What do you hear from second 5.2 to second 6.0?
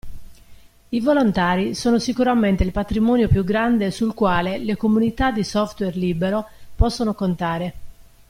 di software